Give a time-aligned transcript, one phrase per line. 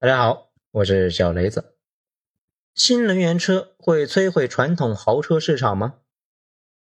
[0.00, 1.76] 大家好，我是小雷子。
[2.74, 5.94] 新能源车会摧毁传统豪车市场吗？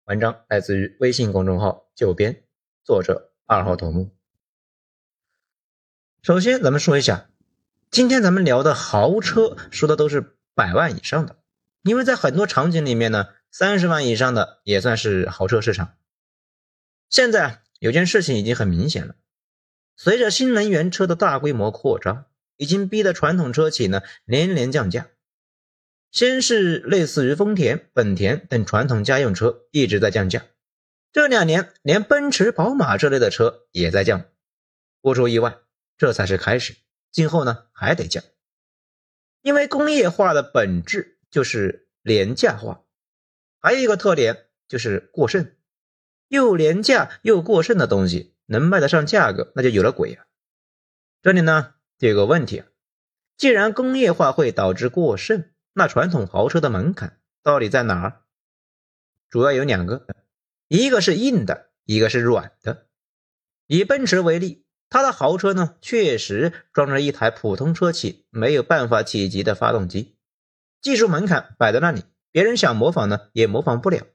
[0.05, 2.43] 文章来自于微信公众号“九编”，
[2.83, 4.09] 作者二号头目。
[6.21, 7.29] 首先，咱们说一下，
[7.89, 11.37] 今天咱们聊的豪车，说的都是百万以上的，
[11.83, 15.95] 因为在很多场景里面呢，三十万以上的也算是豪车市场。
[17.09, 19.15] 现在有件事情已经很明显了，
[19.95, 22.25] 随着新能源车的大规模扩张。
[22.57, 25.07] 已经逼得传统车企呢连连降价。
[26.09, 30.45] 先是类似于丰田、本田等传统家用车一直在降价，
[31.11, 34.25] 这两年连奔驰、宝马这类的车也在降。
[35.01, 35.57] 不出意外，
[35.97, 36.75] 这才是开始，
[37.11, 38.23] 今后呢还得降。
[39.41, 42.83] 因为工业化的本质就是廉价化，
[43.59, 45.53] 还有一个特点就是过剩。
[46.29, 50.25] 又廉价又过剩的东西能卖得上价格，那就有了鬼啊！
[51.21, 51.75] 这里呢。
[51.99, 52.63] 这个问题，
[53.37, 58.21] 既然工业化会导致过剩，那传统豪车的门槛到底在哪儿？
[59.29, 60.05] 主要有两个，
[60.67, 62.85] 一个是硬的，一个是软的。
[63.65, 70.17] 以奔驰为例，它的豪车呢，确实装着一台普通车企没有办法企及的发动机，
[70.79, 74.05] 技术门槛摆在那里，别人想模仿呢也模仿不了。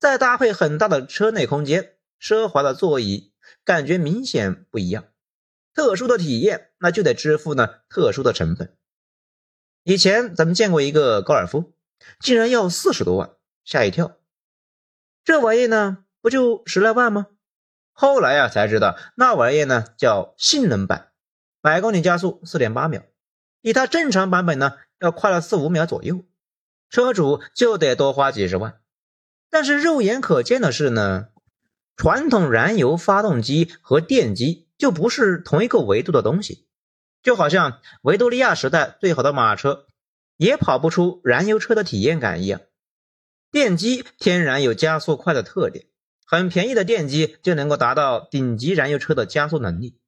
[0.00, 5.04] 再搭配很大的车内空间、奢华的座椅，感觉明显不一样。
[5.74, 8.76] 特殊的体验，那就得支付呢特殊的成本。
[9.82, 11.74] 以前咱们见过一个高尔夫，
[12.20, 13.30] 竟然要四十多万，
[13.64, 14.16] 吓一跳。
[15.24, 17.26] 这玩意呢，不就十来万吗？
[17.92, 21.10] 后来呀才知道，那玩意呢叫性能版，
[21.60, 23.02] 百公里加速四点八秒，
[23.60, 26.24] 比它正常版本呢要快了四五秒左右，
[26.88, 28.80] 车主就得多花几十万。
[29.50, 31.28] 但是肉眼可见的是呢，
[31.96, 34.62] 传统燃油发动机和电机。
[34.84, 36.66] 就不是同一个维度的东西，
[37.22, 39.86] 就好像维多利亚时代最好的马车
[40.36, 42.60] 也跑不出燃油车的体验感一样。
[43.50, 45.86] 电机天然有加速快的特点，
[46.26, 49.98] 很便宜的电机就能够达到顶级燃油车的加速能力。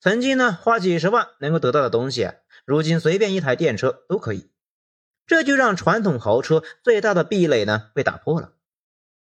[0.00, 2.30] 曾经呢花几十万能够得到的东西，
[2.64, 4.48] 如今随便一台电车都可以。
[5.26, 8.52] 这就让传统豪车最大的壁垒呢被打破了。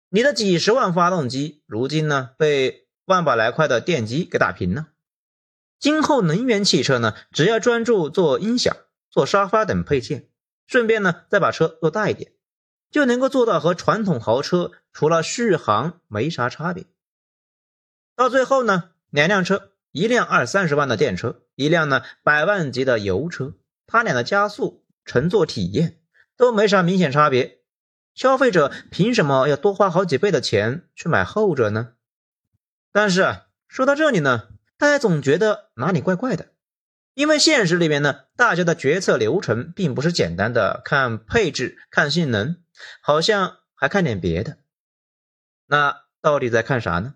[0.08, 2.81] 你的几十万发动机，如今呢被。
[3.04, 4.88] 万把来块的电机给打平了。
[5.78, 8.76] 今后能源汽车呢，只要专注做音响、
[9.10, 10.28] 做沙发等配件，
[10.66, 12.32] 顺便呢再把车做大一点，
[12.90, 16.84] 就能够做到和传统豪车除了续航没啥差别。
[18.14, 23.54] 到最后呢，两辆车，一辆二三十万的电车，一辆呢百万级的油车，
[23.86, 25.98] 它俩的加速、乘坐体验
[26.36, 27.58] 都没啥明显差别。
[28.14, 31.94] 消费者凭什么要多花好几倍的钱去买后者呢？
[32.92, 36.50] 但是说到这里呢，大家总觉得哪里怪怪的，
[37.14, 42.62] 因为现实里面呢，大家的决策流程并不是简单的看配置、看性能，
[43.00, 44.58] 好像还看点别的。
[45.66, 47.14] 那到底在看啥呢？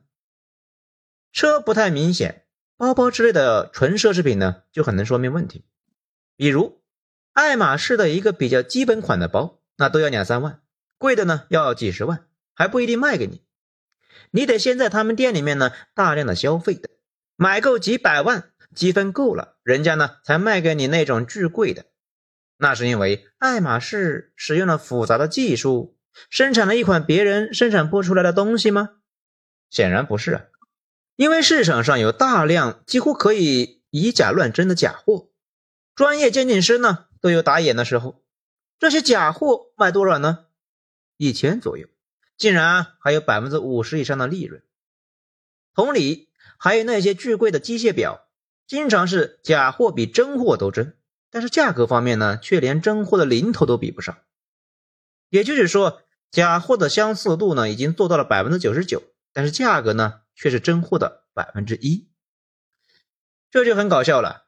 [1.31, 2.47] 车不太明显，
[2.79, 5.67] 包包之类的纯奢侈品呢，就很能说明问题。
[6.37, 6.83] 比如
[7.33, 10.63] 爱马仕的一个比较基本款的包，那都要两三万，
[10.97, 13.43] 贵的呢要几十万，还不一定卖给你。
[14.31, 16.91] 你得先在他们店里面呢大量的消费的，
[17.37, 21.87] 买够几百万积分够了，人家呢才卖给你那种巨贵的。
[22.59, 25.99] 那是因为爱马仕使用了复杂的技术，
[26.31, 28.91] 生产了一款别人生产不出来的东西吗？
[29.71, 30.45] 显然不是啊，
[31.17, 35.31] 因为市场上有大量几乎可以以假乱真的假货，
[35.95, 38.23] 专业鉴定师呢都有打眼的时候。
[38.79, 40.47] 这些假货卖多少呢？
[41.17, 41.89] 一千左右。
[42.37, 44.63] 竟然还有百分之五十以上的利润。
[45.75, 48.27] 同理，还有那些巨贵的机械表，
[48.67, 50.97] 经常是假货比真货都真，
[51.31, 54.19] 但是价格方面呢，却连真货的零头都比不上。
[55.29, 62.09] 也就是说，假货的相似度呢，已经做到了百分之九十九，但是价格呢，却是真货的百分之一。
[63.51, 64.47] 这就很搞笑了。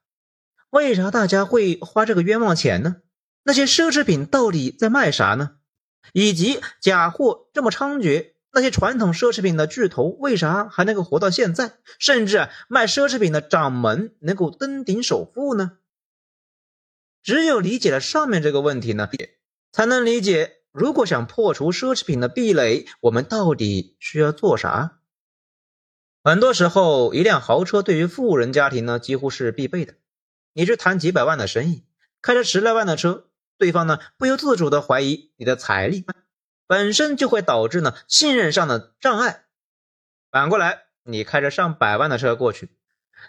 [0.71, 2.97] 为啥大家会花这个冤枉钱呢？
[3.43, 5.58] 那些奢侈品到底在卖啥呢？
[6.13, 11.75] 以及假货这么猖獗，那些传统奢侈品的巨头为啥还能够活到现在？
[11.99, 15.79] 甚至卖奢侈品的掌门能够登顶首富呢？
[17.23, 19.09] 只有理解了上面这个问题呢，
[19.73, 24.99] 才能理解，如果想破除奢侈品的壁垒，我们到底需要做啥？
[26.25, 29.95] 很多时候，一辆豪车对于富人家庭呢，几乎是必备的。
[30.53, 31.85] 你去谈几百万的生意，
[32.21, 33.28] 开着十来万的车。
[33.59, 36.07] 对方呢不由自主的怀疑你的财力，
[36.67, 39.45] 本身就会导致呢信任上的障碍。
[40.31, 42.71] 反过来，你开着上百万的车过去，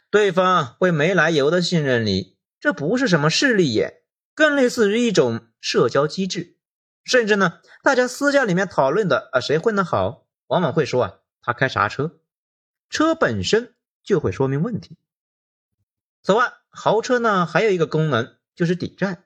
[0.09, 4.01] 对方会没来由的信任你，这不是什么势利眼，
[4.35, 6.57] 更类似于一种社交机制。
[7.05, 12.19] 甚至呢，大家私下里面讨论的啊，谁混得好，往往会说啊，他开啥车，
[12.89, 13.73] 车本身
[14.03, 14.97] 就会说明问题。
[16.21, 19.23] 此外，豪车呢还有一个功能就是抵债，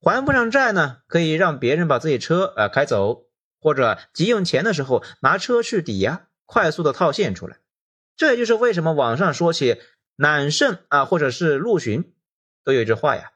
[0.00, 3.26] 还不上债呢，可以让别人把自己车啊开走，
[3.58, 7.58] 或者急用钱的时候拿车去抵押，快速的套现出来。
[8.16, 9.80] 这也就是为什么网上说起
[10.16, 12.14] 揽胜啊，或者是陆巡，
[12.64, 13.32] 都有一句话呀。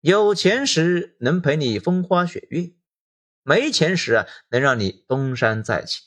[0.00, 2.72] 有钱时能陪你风花雪月，
[3.42, 6.02] 没钱时啊能让你东山再起。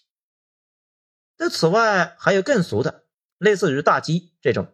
[1.37, 3.05] 那此外还有更俗的，
[3.37, 4.67] 类似于大 G 这种，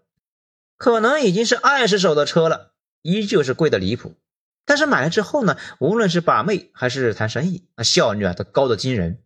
[0.76, 4.16] 可能已经是二十手的车了，依旧是贵的离谱。
[4.68, 9.24] 但是买了之后呢，无论是把妹还是谈生意，那效率啊都高的惊人。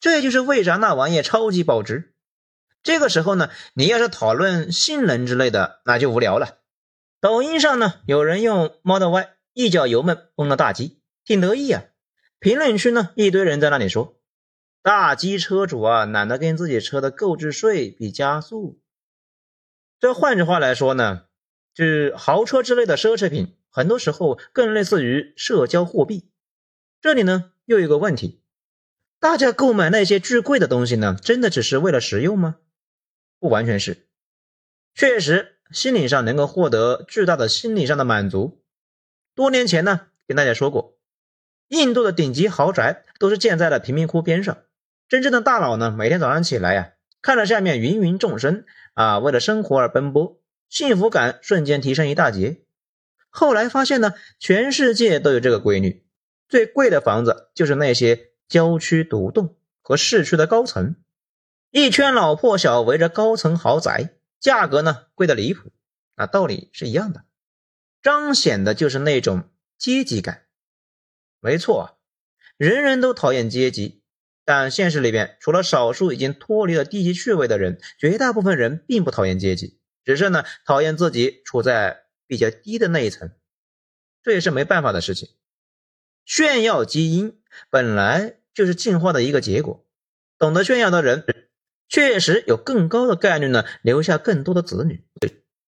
[0.00, 2.12] 这就是为啥那玩意超级保值。
[2.82, 6.58] 这个时候呢，你要是讨论性能之类的，那就无聊了。
[7.20, 11.84] 抖音上呢，有人用 Model Y 一脚油门崩了大 G，挺得意啊。
[12.40, 14.16] 评论区呢，一堆人在那里说，
[14.82, 18.80] 大 G 车主啊，懒得跟自己车的购置税比加速。
[20.00, 21.26] 这换句话来说呢，
[21.72, 26.30] 就是豪车之类的奢侈品，很多时候更类似于社交货币。
[27.00, 28.42] 这里呢，又有个问题，
[29.18, 32.58] 大家购买那些巨贵的东西呢，真的只是为了实用吗？
[33.40, 34.06] 不完全是，
[34.94, 35.58] 确实。
[35.72, 38.62] 心理上能够获得巨大的心理上的满足。
[39.34, 40.98] 多年前呢，跟大家说过，
[41.68, 44.58] 印度的顶级豪宅都是建在了贫民窟边上。
[45.08, 46.92] 真正的大佬呢，每天早上起来呀，
[47.22, 52.66] 看着下面芸芸众生啊，为了生活而奔波，幸福感瞬间提升一大截。
[53.34, 56.04] 后来发现呢，全世界都有这个规律，
[56.48, 60.96] 最贵的房子就是那些郊区独栋和市区的高层，
[61.70, 64.14] 一圈老破小围着高层豪宅。
[64.38, 65.70] 价格呢贵的离谱，
[66.16, 67.22] 啊，道理是一样的，
[68.02, 69.48] 彰显的就是那种
[69.78, 70.46] 阶级感。
[71.38, 71.94] 没错啊，
[72.56, 74.02] 人人都讨厌阶级，
[74.44, 82.01] 但现实里边除了少数已经脱离了低级趣味的人，绝大部分人并不讨厌阶级，只是呢讨厌自己处在
[82.32, 83.30] 比较低的那一层，
[84.22, 85.28] 这也是没办法的事情。
[86.24, 87.38] 炫耀基因
[87.68, 89.84] 本来就是进化的一个结果，
[90.38, 91.26] 懂得炫耀的人。
[91.90, 95.04] 确实有更高的概率呢，留下更多的子女。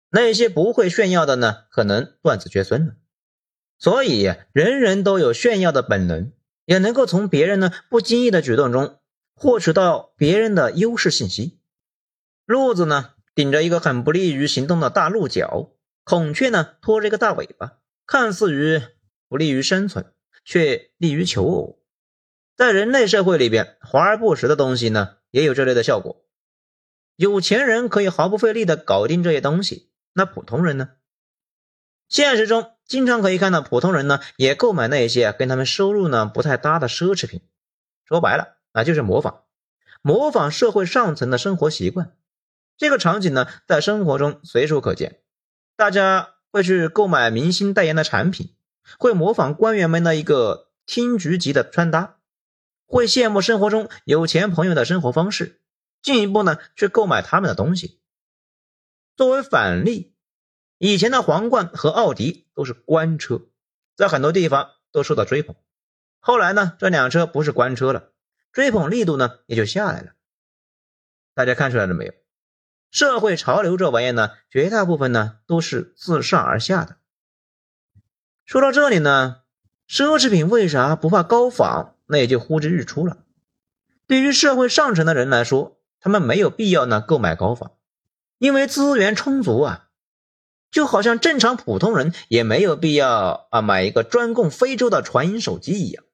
[0.08, 2.94] 那些不会炫耀的呢，可能断子绝孙了。
[3.78, 6.32] 所以，人人都有炫耀的本能，
[6.64, 9.00] 也能够从别人呢不经意的举动中
[9.34, 11.58] 获取到别人的优势信息。
[12.46, 15.74] 鹿子呢顶着一个很不利于行动的大鹿角，
[16.05, 18.81] 孔雀呢拖着一个大尾巴，看似于
[19.29, 20.12] 不利于生存，
[20.45, 21.83] 却利于求偶。
[22.56, 25.17] 在人类社会里边，华而不实的东西呢。
[25.31, 26.25] 也有这类的效果，
[27.17, 30.91] 有钱人可以毫不费力的搞定这些东西，那普通人呢？
[32.09, 37.41] 现实中经常可以看到普通人呢也购买那些跟他们收入呢不太搭的奢侈品，
[38.05, 39.43] 说白了那就是模仿，
[40.03, 42.17] 模仿社会上层的生活习惯。
[42.77, 45.21] 这个场景呢在生活中随处可见，
[45.76, 48.55] 大家会去购买明星代言的产品，
[48.99, 52.21] 会模仿官员们的一个厅局级的穿搭。
[52.87, 55.61] 会羡慕生活中有钱朋友的生活方式，
[56.00, 58.00] 进一步呢去购买他们的东西。
[59.17, 60.15] 作为反例，
[60.79, 63.49] 以前的皇冠和奥迪都是官车，
[63.97, 65.57] 在很多地方都受到追捧。
[66.21, 68.12] 后来呢，这两车不是官车了，
[68.52, 70.12] 追捧力度呢也就下来了。
[71.35, 72.12] 大家看出来了没有？
[72.95, 76.95] 社会潮流这玩意呢，绝大部分呢都是自上而下的。
[78.45, 79.39] 说到这里呢，
[79.89, 81.97] 奢侈品为啥不怕高仿？
[82.07, 83.25] 那也就呼之欲出了。
[84.07, 87.73] 对于社会上层的人来说，他们没有必要呢购买高仿，
[88.39, 89.89] 因为资源充足啊。
[90.71, 96.05] 就好像正常普通人也没有必要啊买一个专供非洲的传音手机一样。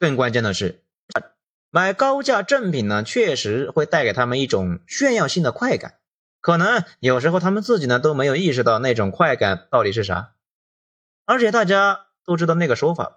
[0.00, 0.82] 更关键的是，
[1.70, 5.98] 买高价正品呢，确实会带给他们一种炫耀性的快感。
[6.40, 10.34] 可能有时候他们自己呢都没有意识到那种快感到底是啥。
[11.24, 13.16] 而且大家都知道那个说法吧？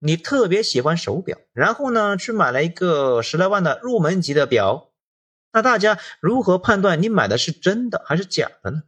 [0.00, 4.90] 你特别喜欢手表，然后呢，去买了一个十来万的入门级的表，
[5.52, 8.82] 那大家如何判断你买的是真的还是假的呢？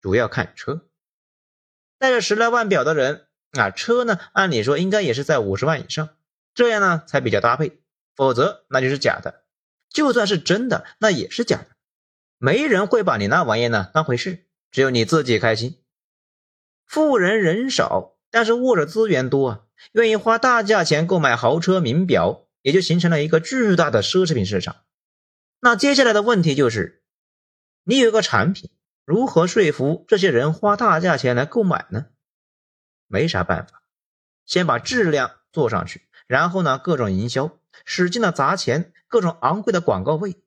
[0.00, 0.86] 主要看车，
[1.98, 3.26] 带着十来万表的人
[3.58, 6.08] 啊，车呢，按理说应该也是在五十万以上，
[6.54, 7.82] 这样呢才比较搭配，
[8.16, 9.42] 否则那就是假的。
[9.90, 11.71] 就算是真的，那也是假的，
[12.44, 15.78] 没人会把你那玩意呢当回事，只有你自己开心。
[16.84, 19.60] 富人人少，但是握着资源多啊。
[19.92, 24.78] 愿意花大价钱购买豪车名表，也就形成了一个巨大的奢侈品市场。
[25.60, 27.04] 那接下来的问题就是，
[27.84, 28.72] 你有一个产品，
[29.04, 32.06] 如何说服这些人花大价钱来购买呢？
[33.06, 33.84] 没啥办法，
[34.46, 40.42] 先把质量做上去，然后呢，各种营销，使劲的砸钱，各种昂贵的广告位，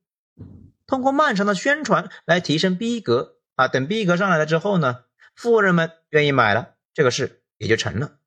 [0.87, 3.67] 通过漫长的宣传来提升逼格啊。
[3.67, 8.17] 等逼格上来了之后呢，富人们愿意买了，这个事也就成了。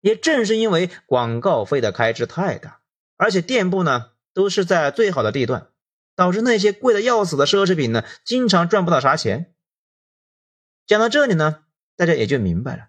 [0.00, 2.80] 也正是因为广告费的开支太大，
[3.16, 5.68] 而且店铺呢都是在最好的地段。
[6.14, 9.54] 导致那些贵的要死的奢侈品呢，经常赚不到啥钱。
[10.84, 11.62] 讲到这里呢，
[11.94, 12.88] 大家也就明白了，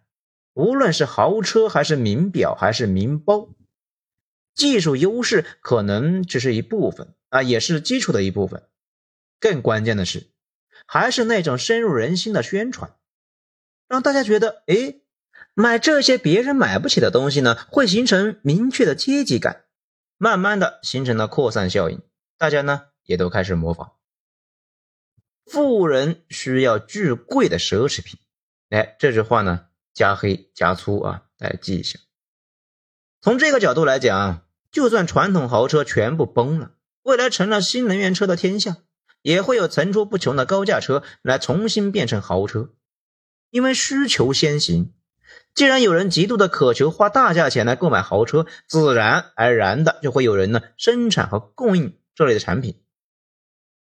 [0.56, 3.50] 无论是豪车还是名表还是名包，
[4.56, 8.64] 技术优势可能只是一部分啊，也是基础的一部分。
[9.40, 10.32] 更关键的是，
[10.86, 12.96] 还是那种深入人心的宣传，
[13.88, 15.02] 让大家觉得，哎，
[15.54, 19.66] 买这些别人买不起的东西呢，会形成明确的阶级感，
[20.18, 22.02] 慢慢的形成了扩散效应，
[22.38, 22.88] 大家呢。
[23.10, 23.94] 也都开始模仿。
[25.48, 28.20] 富人需要巨贵的奢侈品，
[28.70, 29.66] 哎，这句话呢
[29.96, 31.98] 加黑加粗啊，大家记一下。
[33.20, 38.78] 从这个角度来讲，就算传统豪车全部崩了，未来成了新能源车的天下，
[39.22, 42.70] 也会有层出不穷的高价车来重新变成豪车，
[43.50, 44.94] 因为需求先行。
[45.54, 52.82] 既然有人极度的渴求花大价钱来购买豪车，自然而然的就会有人呢生产和供应这类的产品。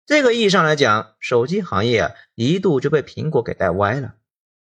[0.05, 4.15] 这个意义上来讲，手机行业啊一度就被苹果给带歪了。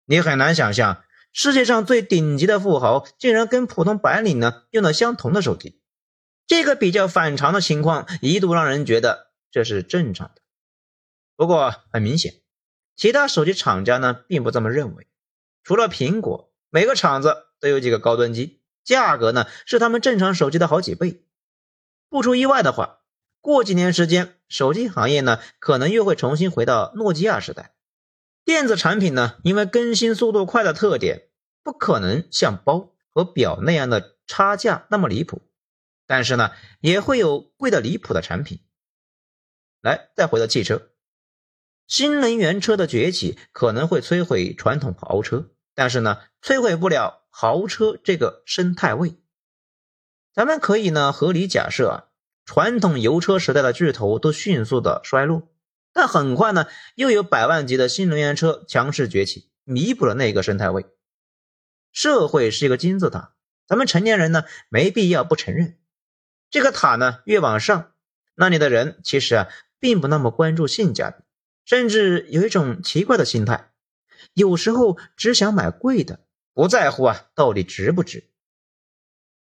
[0.06, 5.80] 你很难想象，世界上最顶级的富豪竟然跟普通白领呢用的相同的手机。
[6.48, 10.41] 这个比较反常的情况，一度让人觉得这是正常的。
[11.42, 12.36] 不过很明显，
[12.96, 15.08] 其他手机厂家呢并不这么认为。
[15.64, 21.26] 除了苹果，每个厂子都有几个高端机，价格呢是他们正常手机的好几倍。
[22.10, 23.00] 不出意外的话。
[23.40, 27.74] 过几年时间，手机行业呢可能又会重新回到诺基亚时代。
[28.46, 31.30] 电子产品呢，因为更新速度快的特点，
[31.64, 35.42] 不可能像包和表那样的差价那么离谱，
[36.06, 38.60] 但是呢，也会有贵的离谱的产品。
[39.82, 40.91] 来，再回到汽车，
[41.92, 49.16] 新能源车的崛起可能会摧毁传统豪车，但是呢，摧毁不了豪车这个生态位。
[50.34, 52.08] 咱们可以呢合理假设啊。
[52.46, 55.50] 传统油车时代的巨头都迅速的衰落，
[55.92, 60.86] 但很快呢，又有百万级的新能源车强势崛起，弥补了那个生态位。
[61.92, 63.34] 社会是一个金字塔，
[63.68, 65.78] 咱们成年人呢，没必要不承认。
[66.50, 67.92] 这个塔呢，越往上，
[68.36, 71.24] 那里的人其实啊，并不那么关注性价比，
[71.72, 73.72] 甚至有一种奇怪的心态，
[74.34, 76.20] 有时候只想买贵的，
[76.54, 78.30] 不在乎啊到底值不值。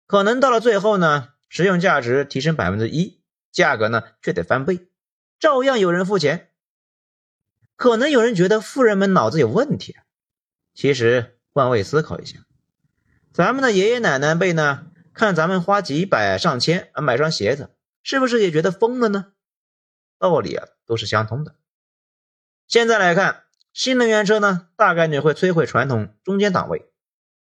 [0.06, 1.34] 可能到了最后呢。
[1.50, 3.20] 实用价值提升百分之一，
[3.52, 4.88] 价格呢却得翻倍，
[5.38, 6.48] 照样有人付钱。
[7.76, 9.94] 可能有人觉得富人们脑子有问题，
[10.72, 12.38] 其实换位思考一下，
[13.34, 19.34] 咱们的爷爷奶奶辈呢，看咱们花几百上千啊买双鞋子，是不是也觉得疯了呢？
[20.18, 21.54] 道理啊都是相通的。
[22.66, 26.90] 现在来看，新能源车呢，大概率会摧毁传统中间档位，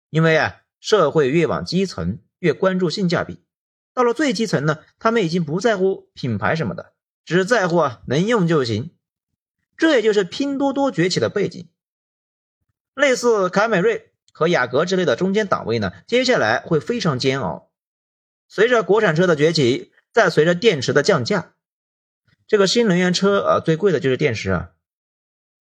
[0.09, 3.43] 因为啊，社会越往基层越关注性价比。
[3.93, 6.93] 到了最基层呢，他们已经不在乎品牌什么的，
[7.25, 8.91] 只在乎啊能用就行。
[9.75, 11.69] 这也就是拼多多崛起的背景。
[12.93, 17.71] 类似凯美瑞和雅阁之类的中间档位呢，接下来会非常煎熬。
[18.47, 21.53] 随着国产车的崛起，再随着电池的降价，
[22.47, 24.71] 这个新能源车啊最贵的就是电池啊。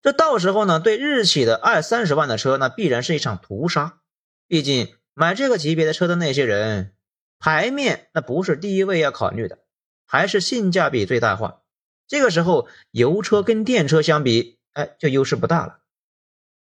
[0.06, 3.98] 这到时候呢，对日企的二三十万的车，那必然是一场屠杀。
[4.46, 6.92] 毕竟买这个级别的车的那些人。
[7.40, 9.58] 牌面那不是第一位要考虑的，
[10.06, 11.62] 还是性价比最大化。
[12.06, 15.78] 这个时候，油车跟电车相比，哎，就优势不大了。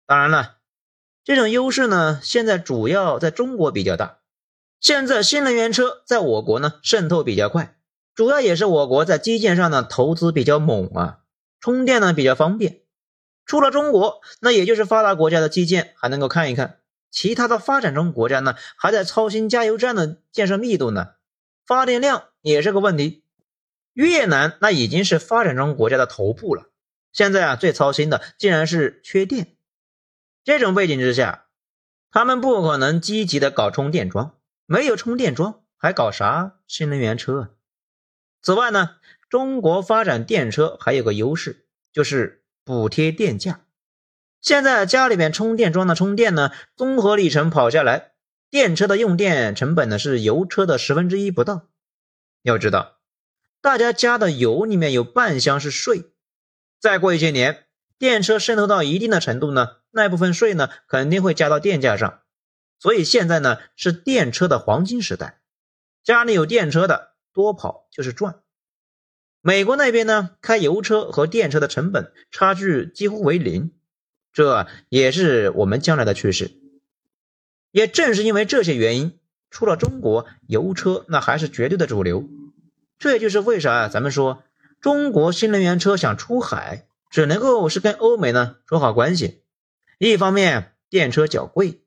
[0.07, 0.55] 当然了，
[1.25, 4.19] 这种优势呢，现在主要在中国比较大。
[4.79, 7.75] 现在新能源车在我国呢渗透比较快，
[8.15, 11.19] 主要也是我国在基建上呢投资比较猛啊，
[11.59, 12.79] 充电呢比较方便。
[13.45, 16.79] 除了中国，那也就是发达国家的基建还能够看一看。
[17.11, 21.11] 其他的发展中国家呢，还在操心加油站的建设密度呢，
[21.65, 23.23] 发电量也是个问题。
[23.93, 26.65] 越南那已经是发展中国家的头部了，
[27.13, 29.55] 现在啊最操心的竟然是缺电。
[30.43, 31.45] 这种背景之下，
[32.11, 34.35] 他们不可能积极的搞充电桩，
[34.65, 37.55] 没有充电桩还搞啥新能源车？
[38.41, 38.97] 此外呢，
[39.29, 43.61] 中国发展电车还有个优势，就是补贴电价。
[44.41, 48.13] 现在家里面充电桩的充电呢，综合里程跑下来，
[48.49, 51.67] 电车的用电成本呢是油车的十分之一不到。
[52.41, 52.97] 要知道，
[53.61, 56.11] 大家加的油里面有半箱是税。
[56.79, 57.65] 再过一些年，
[57.99, 62.21] 电车渗透到一定的程度呢，那部分税呢肯定会加到电价上。
[62.79, 65.39] 所以现在呢是电车的黄金时代，
[66.03, 68.41] 家里有电车的多跑就是赚。
[69.47, 73.73] 美国那边呢开油车和电车的成本差距几乎为零，
[74.33, 76.49] 这也是我们将来的趋势。
[77.69, 79.19] 也正是因为这些原因，
[79.51, 82.27] 除了中国，油车那还是绝对的主流。
[82.97, 84.41] 这也就是为啥咱们说
[84.81, 89.43] 中国新能源车想出海，只能够是跟欧美呢说好关系。
[89.99, 91.83] 一方面电车较贵。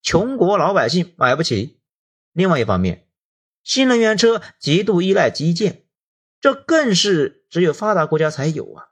[0.00, 1.80] 穷国老百姓买不起。
[2.32, 3.08] 另外一方面，
[3.64, 5.82] 新能源车极度依赖基建，
[6.40, 8.88] 这更是只有发达国家才有啊。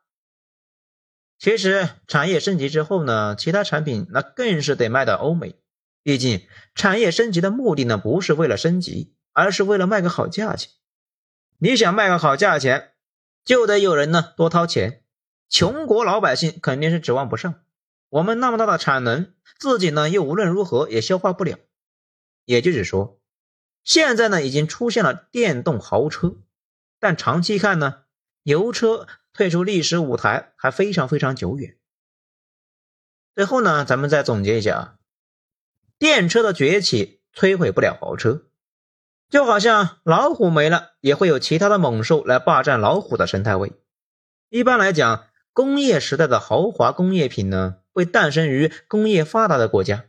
[1.39, 5.57] 其实产业升级之后呢，其他产品那更是得卖到欧美。
[6.03, 10.71] 毕竟产业升级的目的呢，不是为了升级，而是为了卖个好价钱。
[11.59, 12.93] 你想卖个好价钱，
[13.45, 15.03] 就得有人呢多掏钱。
[15.49, 17.63] 穷国老百姓肯定是指望不上。
[18.09, 21.59] 我们那么大的产能，自己呢又无论如何也消化不了。
[22.45, 23.21] 也就是说，
[23.85, 26.37] 现在呢已经出现了电动豪车，
[26.99, 28.03] 但长期看呢，
[28.43, 31.77] 油车退出历史舞台还非常非常久远。
[33.35, 34.95] 最后呢，咱们再总结一下啊，
[35.99, 38.47] 电车的崛起摧毁不了豪车，
[39.29, 43.73] 就好像老虎没了，也会有其他的猛兽来霸占老虎的生态位。
[44.49, 47.77] 一般来讲，工业时代的豪华工业品呢。
[47.99, 50.05] 会诞生于工业发达的国家，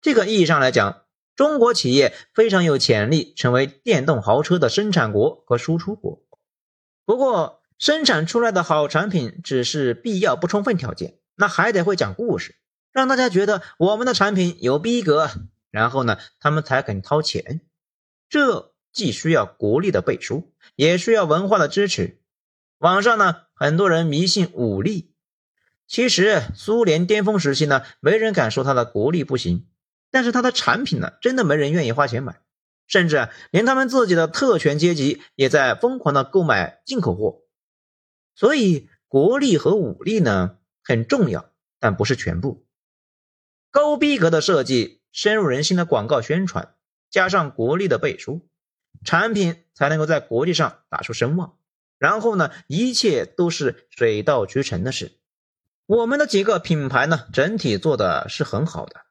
[0.00, 1.02] 这个意义上来讲，
[1.34, 6.23] 中国企业非常有潜力成为电动豪车的生产国和输出国。
[7.04, 12.56] 不过，生产出来的好产品只是必要不充分条件，那还得会讲故事，
[12.92, 15.30] 让大家觉得我们的产品有逼格，
[15.70, 17.60] 然后呢，他们才肯掏钱。
[18.28, 22.20] 这既需要国力的背书，也需要文化的支持。
[22.78, 25.12] 网上呢，很多人迷信武力。
[25.86, 29.66] 其实苏联巅峰时期呢，没人敢说它的国力不行，
[30.10, 32.40] 但是它的产品呢，真的没人愿意花钱买，
[32.86, 37.42] 甚至连他们自己的特权阶级也在疯狂的购买进口货。
[38.34, 42.66] 所以国力和武力呢很重要，但不是全部。
[43.70, 46.74] 高逼格的设计、深入人心的广告宣传，
[47.10, 48.48] 加上国力的背书，
[49.04, 51.56] 产品才能够在国际上打出声望。
[51.98, 55.18] 然后呢，一切都是水到渠成的事。
[55.86, 59.02] 我们的几个品牌呢，整体做的是很好的，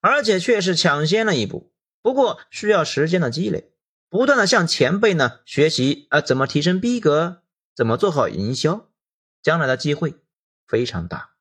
[0.00, 1.72] 而且却是抢先了一步。
[2.08, 3.70] 不过需要时间的积累，
[4.08, 7.42] 不断的向前辈呢学习啊，怎么提升逼格，
[7.74, 8.88] 怎么做好营销，
[9.42, 10.14] 将来的机会
[10.66, 11.32] 非常大。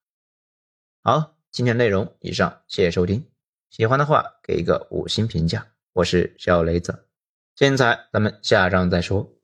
[1.01, 3.25] 好，今天内容以上，谢谢收听。
[3.69, 5.67] 喜欢的话给一个五星评价。
[5.93, 7.07] 我是小雷子，
[7.55, 9.36] 精彩咱们下章再说。